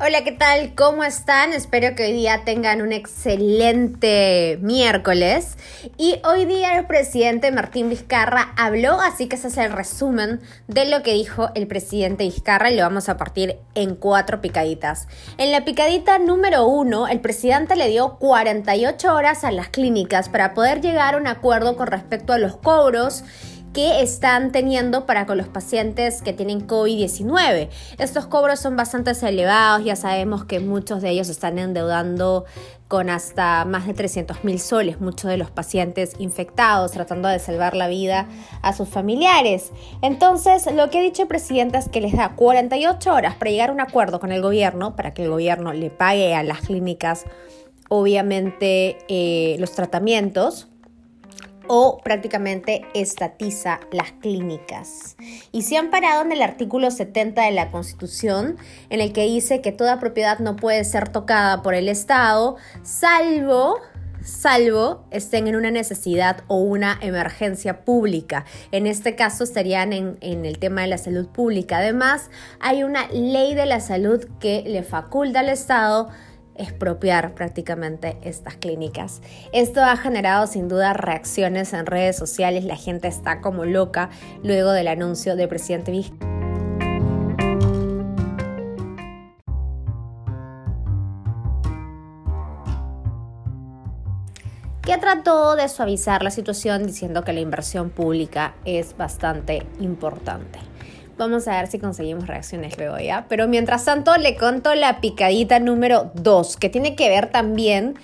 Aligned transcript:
Hola, 0.00 0.22
¿qué 0.22 0.30
tal? 0.30 0.76
¿Cómo 0.76 1.02
están? 1.02 1.52
Espero 1.52 1.96
que 1.96 2.04
hoy 2.04 2.12
día 2.12 2.42
tengan 2.44 2.82
un 2.82 2.92
excelente 2.92 4.56
miércoles. 4.62 5.58
Y 5.96 6.20
hoy 6.24 6.44
día 6.44 6.78
el 6.78 6.86
presidente 6.86 7.50
Martín 7.50 7.88
Vizcarra 7.88 8.52
habló, 8.56 9.00
así 9.00 9.26
que 9.26 9.34
ese 9.34 9.48
es 9.48 9.56
el 9.56 9.72
resumen 9.72 10.40
de 10.68 10.84
lo 10.84 11.02
que 11.02 11.14
dijo 11.14 11.50
el 11.56 11.66
presidente 11.66 12.22
Vizcarra 12.22 12.70
y 12.70 12.76
lo 12.76 12.84
vamos 12.84 13.08
a 13.08 13.16
partir 13.16 13.56
en 13.74 13.96
cuatro 13.96 14.40
picaditas. 14.40 15.08
En 15.36 15.50
la 15.50 15.64
picadita 15.64 16.20
número 16.20 16.64
uno, 16.68 17.08
el 17.08 17.18
presidente 17.18 17.74
le 17.74 17.88
dio 17.88 18.18
48 18.18 19.12
horas 19.12 19.42
a 19.42 19.50
las 19.50 19.68
clínicas 19.68 20.28
para 20.28 20.54
poder 20.54 20.80
llegar 20.80 21.16
a 21.16 21.18
un 21.18 21.26
acuerdo 21.26 21.76
con 21.76 21.88
respecto 21.88 22.32
a 22.32 22.38
los 22.38 22.56
cobros 22.56 23.24
que 23.78 24.02
están 24.02 24.50
teniendo 24.50 25.06
para 25.06 25.24
con 25.24 25.38
los 25.38 25.46
pacientes 25.46 26.20
que 26.20 26.32
tienen 26.32 26.66
COVID-19. 26.66 27.68
Estos 27.98 28.26
cobros 28.26 28.58
son 28.58 28.74
bastante 28.74 29.12
elevados, 29.12 29.84
ya 29.84 29.94
sabemos 29.94 30.44
que 30.44 30.58
muchos 30.58 31.00
de 31.00 31.10
ellos 31.10 31.28
están 31.28 31.60
endeudando 31.60 32.44
con 32.88 33.08
hasta 33.08 33.64
más 33.66 33.86
de 33.86 33.94
300 33.94 34.42
mil 34.42 34.58
soles, 34.58 35.00
muchos 35.00 35.30
de 35.30 35.36
los 35.36 35.52
pacientes 35.52 36.14
infectados, 36.18 36.90
tratando 36.90 37.28
de 37.28 37.38
salvar 37.38 37.76
la 37.76 37.86
vida 37.86 38.26
a 38.62 38.72
sus 38.72 38.88
familiares. 38.88 39.70
Entonces, 40.02 40.66
lo 40.74 40.90
que 40.90 40.98
ha 40.98 41.02
dicho 41.02 41.22
el 41.22 41.28
presidente 41.28 41.78
es 41.78 41.88
que 41.88 42.00
les 42.00 42.16
da 42.16 42.34
48 42.34 43.14
horas 43.14 43.36
para 43.36 43.52
llegar 43.52 43.70
a 43.70 43.74
un 43.74 43.80
acuerdo 43.80 44.18
con 44.18 44.32
el 44.32 44.42
gobierno, 44.42 44.96
para 44.96 45.14
que 45.14 45.22
el 45.22 45.30
gobierno 45.30 45.72
le 45.72 45.90
pague 45.90 46.34
a 46.34 46.42
las 46.42 46.62
clínicas, 46.62 47.26
obviamente, 47.88 48.98
eh, 49.06 49.54
los 49.60 49.70
tratamientos 49.70 50.66
o 51.68 52.00
prácticamente 52.02 52.82
estatiza 52.94 53.80
las 53.92 54.12
clínicas. 54.12 55.16
Y 55.52 55.62
se 55.62 55.76
han 55.76 55.90
parado 55.90 56.22
en 56.22 56.32
el 56.32 56.42
artículo 56.42 56.90
70 56.90 57.42
de 57.42 57.52
la 57.52 57.70
Constitución, 57.70 58.56
en 58.90 59.00
el 59.00 59.12
que 59.12 59.26
dice 59.26 59.60
que 59.60 59.72
toda 59.72 60.00
propiedad 60.00 60.38
no 60.38 60.56
puede 60.56 60.84
ser 60.84 61.08
tocada 61.08 61.62
por 61.62 61.74
el 61.74 61.88
Estado, 61.88 62.56
salvo 62.82 63.78
salvo 64.28 65.04
estén 65.10 65.46
en 65.46 65.56
una 65.56 65.70
necesidad 65.70 66.42
o 66.48 66.56
una 66.56 66.98
emergencia 67.00 67.84
pública. 67.84 68.44
En 68.72 68.86
este 68.86 69.14
caso 69.14 69.44
estarían 69.44 69.92
en, 69.92 70.18
en, 70.20 70.44
el 70.44 70.58
tema 70.58 70.82
de 70.82 70.88
la 70.88 70.98
salud 70.98 71.28
pública. 71.28 71.78
Además, 71.78 72.30
hay 72.60 72.82
una 72.82 73.08
ley 73.08 73.54
de 73.54 73.66
la 73.66 73.80
salud 73.80 74.26
que 74.40 74.62
le 74.66 74.82
faculta 74.82 75.40
al 75.40 75.48
Estado 75.48 76.08
expropiar 76.58 77.34
prácticamente 77.34 78.18
estas 78.22 78.56
clínicas. 78.56 79.22
Esto 79.52 79.82
ha 79.82 79.96
generado 79.96 80.46
sin 80.46 80.68
duda 80.68 80.92
reacciones 80.92 81.72
en 81.72 81.86
redes 81.86 82.16
sociales, 82.16 82.64
la 82.64 82.76
gente 82.76 83.08
está 83.08 83.40
como 83.40 83.64
loca 83.64 84.10
luego 84.42 84.72
del 84.72 84.88
anuncio 84.88 85.36
del 85.36 85.48
presidente 85.48 85.92
Vizcarra. 85.92 86.38
que 94.88 94.96
trató 94.96 95.54
de 95.54 95.68
suavizar 95.68 96.22
la 96.22 96.30
situación 96.30 96.86
diciendo 96.86 97.22
que 97.22 97.34
la 97.34 97.40
inversión 97.40 97.90
pública 97.90 98.54
es 98.64 98.96
bastante 98.96 99.66
importante. 99.80 100.58
Vamos 101.18 101.48
a 101.48 101.56
ver 101.56 101.66
si 101.66 101.80
conseguimos 101.80 102.28
reacciones 102.28 102.78
luego, 102.78 102.96
¿ya? 102.98 103.26
Pero 103.28 103.48
mientras 103.48 103.84
tanto, 103.84 104.16
le 104.16 104.36
conto 104.36 104.76
la 104.76 105.00
picadita 105.00 105.58
número 105.58 106.12
2, 106.14 106.56
que 106.56 106.68
tiene 106.68 106.94
que 106.94 107.08
ver 107.08 107.32
también 107.32 107.96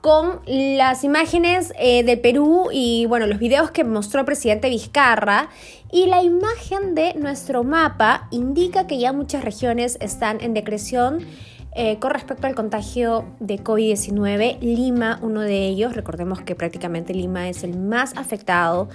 con 0.00 0.40
las 0.46 1.02
imágenes 1.02 1.74
eh, 1.78 2.04
de 2.04 2.16
Perú 2.16 2.68
y 2.72 3.06
bueno, 3.06 3.26
los 3.26 3.40
videos 3.40 3.72
que 3.72 3.82
mostró 3.82 4.20
el 4.20 4.26
presidente 4.26 4.70
Vizcarra 4.70 5.48
y 5.90 6.06
la 6.06 6.22
imagen 6.22 6.94
de 6.94 7.14
nuestro 7.14 7.64
mapa 7.64 8.28
indica 8.30 8.86
que 8.86 8.98
ya 8.98 9.12
muchas 9.12 9.44
regiones 9.44 9.98
están 10.00 10.40
en 10.40 10.54
decreción 10.54 11.26
eh, 11.72 11.98
con 11.98 12.10
respecto 12.10 12.46
al 12.46 12.54
contagio 12.54 13.24
de 13.38 13.62
COVID-19, 13.62 14.58
Lima, 14.60 15.20
uno 15.22 15.40
de 15.40 15.66
ellos, 15.66 15.94
recordemos 15.94 16.40
que 16.40 16.56
prácticamente 16.56 17.14
Lima 17.14 17.48
es 17.48 17.62
el 17.62 17.78
más 17.78 18.16
afectado, 18.16 18.88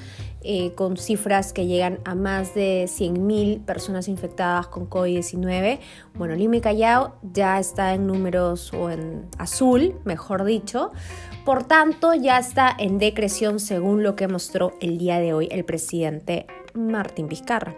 eh, 0.48 0.74
con 0.76 0.98
cifras 0.98 1.54
que 1.54 1.66
llegan 1.66 2.00
a 2.06 2.14
más 2.14 2.54
de 2.54 2.86
100.000 2.86 3.66
personas 3.66 4.08
infectadas 4.08 4.68
con 4.68 4.90
COVID-19. 4.90 5.80
Bueno, 6.14 6.36
Lima 6.36 6.58
y 6.58 6.62
Callao 6.62 7.16
ya 7.24 7.58
está 7.60 7.94
en 7.94 8.06
números 8.06 8.72
o 8.74 8.92
en 8.92 9.26
azul, 9.40 9.96
mejor 10.04 10.44
dicho. 10.44 10.92
Por 11.46 11.64
tanto, 11.64 12.14
ya 12.14 12.38
está 12.38 12.76
en 12.78 13.00
decreción 13.00 13.60
según 13.60 14.04
lo 14.04 14.16
que 14.16 14.28
mostró 14.28 14.74
el 14.82 14.98
día 14.98 15.20
de 15.20 15.34
hoy 15.34 15.48
el 15.50 15.66
presidente 15.66 16.46
Martín 16.76 17.28
Vizcarra. 17.28 17.74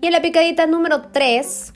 Y 0.00 0.06
en 0.06 0.12
la 0.12 0.22
picadita 0.22 0.66
número 0.66 1.02
3, 1.10 1.72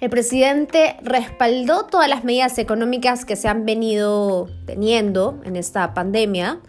el 0.00 0.08
presidente 0.10 0.96
respaldó 1.02 1.84
todas 1.84 2.08
las 2.08 2.24
medidas 2.24 2.58
económicas 2.58 3.24
que 3.24 3.36
se 3.36 3.48
han 3.48 3.66
venido 3.66 4.48
teniendo 4.66 5.40
en 5.44 5.56
esta 5.56 5.92
pandemia. 5.92 6.60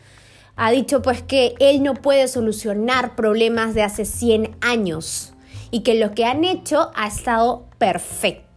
Ha 0.58 0.72
dicho 0.72 1.02
pues 1.02 1.22
que 1.22 1.56
él 1.60 1.82
no 1.82 1.94
puede 1.94 2.28
solucionar 2.28 3.16
problemas 3.16 3.74
de 3.74 3.84
hace 3.84 4.06
100 4.06 4.58
años 4.60 5.34
y 5.72 5.82
que 5.82 5.96
lo 5.96 6.12
que 6.12 6.26
han 6.26 6.44
hecho 6.44 6.92
ha 6.94 7.08
estado 7.08 7.68
perfecto 7.78 8.51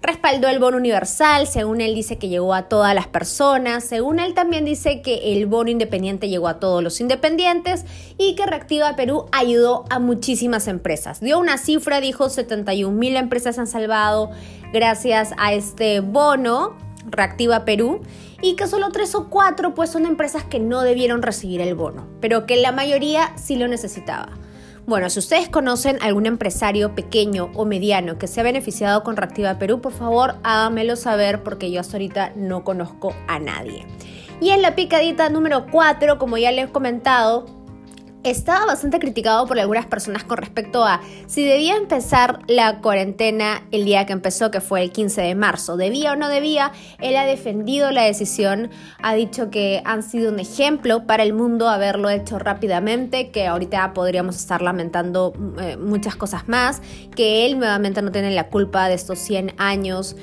respaldó 0.00 0.48
el 0.48 0.58
bono 0.58 0.76
universal, 0.76 1.46
según 1.46 1.80
él 1.80 1.94
dice 1.94 2.18
que 2.18 2.28
llegó 2.28 2.54
a 2.54 2.68
todas 2.68 2.94
las 2.94 3.06
personas, 3.06 3.84
según 3.84 4.18
él 4.18 4.34
también 4.34 4.64
dice 4.64 5.02
que 5.02 5.32
el 5.32 5.46
bono 5.46 5.70
independiente 5.70 6.28
llegó 6.28 6.48
a 6.48 6.60
todos 6.60 6.82
los 6.82 7.00
independientes 7.00 7.84
y 8.18 8.34
que 8.34 8.46
Reactiva 8.46 8.96
Perú 8.96 9.26
ayudó 9.32 9.84
a 9.90 9.98
muchísimas 9.98 10.68
empresas. 10.68 11.20
Dio 11.20 11.38
una 11.38 11.58
cifra, 11.58 12.00
dijo 12.00 12.28
71 12.28 12.96
mil 12.96 13.16
empresas 13.16 13.58
han 13.58 13.66
salvado 13.66 14.30
gracias 14.72 15.32
a 15.38 15.52
este 15.52 16.00
bono, 16.00 16.76
Reactiva 17.06 17.64
Perú, 17.64 18.00
y 18.40 18.56
que 18.56 18.66
solo 18.66 18.90
tres 18.90 19.14
o 19.14 19.30
cuatro 19.30 19.74
pues 19.74 19.90
son 19.90 20.06
empresas 20.06 20.44
que 20.44 20.58
no 20.58 20.82
debieron 20.82 21.22
recibir 21.22 21.60
el 21.60 21.74
bono, 21.74 22.08
pero 22.20 22.46
que 22.46 22.56
la 22.56 22.72
mayoría 22.72 23.32
sí 23.36 23.56
lo 23.56 23.68
necesitaba. 23.68 24.30
Bueno, 24.84 25.08
si 25.10 25.20
ustedes 25.20 25.48
conocen 25.48 25.98
algún 26.02 26.26
empresario 26.26 26.94
pequeño 26.94 27.50
o 27.54 27.64
mediano 27.64 28.18
que 28.18 28.26
se 28.26 28.40
ha 28.40 28.42
beneficiado 28.42 29.04
con 29.04 29.16
Reactiva 29.16 29.58
Perú, 29.58 29.80
por 29.80 29.92
favor 29.92 30.34
háganmelo 30.42 30.96
saber 30.96 31.44
porque 31.44 31.70
yo 31.70 31.80
hasta 31.80 31.96
ahorita 31.96 32.32
no 32.34 32.64
conozco 32.64 33.14
a 33.28 33.38
nadie. 33.38 33.86
Y 34.40 34.50
en 34.50 34.60
la 34.60 34.74
picadita 34.74 35.28
número 35.28 35.66
4, 35.70 36.18
como 36.18 36.36
ya 36.36 36.50
les 36.50 36.68
he 36.68 36.72
comentado, 36.72 37.46
estaba 38.24 38.66
bastante 38.66 38.98
criticado 38.98 39.46
por 39.46 39.58
algunas 39.58 39.86
personas 39.86 40.24
con 40.24 40.38
respecto 40.38 40.84
a 40.84 41.00
si 41.26 41.44
debía 41.44 41.76
empezar 41.76 42.40
la 42.46 42.80
cuarentena 42.80 43.62
el 43.70 43.84
día 43.84 44.06
que 44.06 44.12
empezó, 44.12 44.50
que 44.50 44.60
fue 44.60 44.82
el 44.82 44.92
15 44.92 45.22
de 45.22 45.34
marzo. 45.34 45.76
¿Debía 45.76 46.12
o 46.12 46.16
no 46.16 46.28
debía? 46.28 46.72
Él 47.00 47.16
ha 47.16 47.24
defendido 47.24 47.90
la 47.90 48.02
decisión, 48.02 48.70
ha 49.02 49.14
dicho 49.14 49.50
que 49.50 49.82
han 49.84 50.02
sido 50.02 50.32
un 50.32 50.38
ejemplo 50.38 51.06
para 51.06 51.22
el 51.22 51.32
mundo 51.32 51.68
haberlo 51.68 52.10
hecho 52.10 52.38
rápidamente, 52.38 53.30
que 53.30 53.46
ahorita 53.46 53.92
podríamos 53.92 54.36
estar 54.36 54.62
lamentando 54.62 55.32
eh, 55.60 55.76
muchas 55.76 56.16
cosas 56.16 56.48
más, 56.48 56.80
que 57.14 57.46
él 57.46 57.58
nuevamente 57.58 58.02
no 58.02 58.12
tiene 58.12 58.30
la 58.30 58.48
culpa 58.48 58.88
de 58.88 58.94
estos 58.94 59.18
100 59.18 59.54
años 59.58 60.16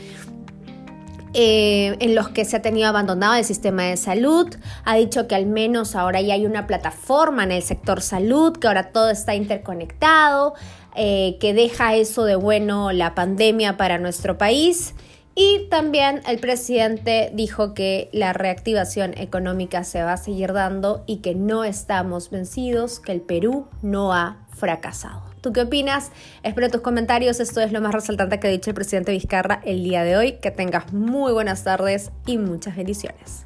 eh, 1.34 1.96
en 2.00 2.16
los 2.16 2.30
que 2.30 2.46
se 2.46 2.58
ha 2.58 2.62
tenido 2.62 2.88
abandonado 2.88 3.36
el 3.36 3.46
sistema 3.46 3.84
de 3.84 3.98
salud. 3.98 4.48
Ha 4.86 4.96
dicho 4.96 5.28
que 5.28 5.36
al 5.36 5.46
menos 5.46 5.96
ahora 5.96 6.22
ya 6.22 6.34
hay 6.34 6.46
una 6.46 6.68
plataforma 6.68 7.44
en 7.44 7.52
el 7.52 7.62
sector 7.62 8.02
salud, 8.02 8.58
que 8.58 8.68
ahora 8.68 8.92
todo 8.92 9.10
está 9.10 9.36
interconectado, 9.36 10.54
eh, 10.96 11.38
que 11.40 11.54
deja 11.54 11.96
eso 11.96 12.26
de 12.26 12.36
bueno 12.36 12.92
la 12.92 13.16
pandemia 13.16 13.78
para 13.78 13.98
nuestro 13.98 14.38
país. 14.38 14.96
Y 15.36 15.68
también 15.70 16.22
el 16.28 16.40
presidente 16.40 17.32
dijo 17.34 17.74
que 17.74 18.10
la 18.12 18.34
reactivación 18.34 19.18
económica 19.18 19.84
se 19.84 20.04
va 20.04 20.14
a 20.14 20.18
seguir 20.18 20.52
dando 20.52 21.04
y 21.06 21.18
que 21.18 21.36
no 21.36 21.64
estamos 21.64 22.30
vencidos, 22.30 23.00
que 23.00 23.14
el 23.14 23.22
Perú 23.22 23.68
no 23.82 24.14
ha 24.14 24.46
fracasado. 24.50 25.29
¿Tú 25.42 25.54
qué 25.54 25.62
opinas? 25.62 26.12
Espero 26.44 26.70
tus 26.70 26.82
comentarios. 26.82 27.40
Esto 27.40 27.62
es 27.62 27.72
lo 27.72 27.82
más 27.82 27.94
resaltante 27.94 28.40
que 28.40 28.48
ha 28.48 28.52
dicho 28.52 28.70
el 28.70 28.76
presidente 28.76 29.12
Vizcarra 29.12 29.62
el 29.64 29.84
día 29.84 30.04
de 30.04 30.18
hoy. 30.18 30.34
Que 30.34 30.52
tengas 30.52 30.92
muy 30.92 31.32
buenas 31.32 31.64
tardes 31.64 32.12
y 32.26 32.38
muchas 32.38 32.76
bendiciones. 32.76 33.46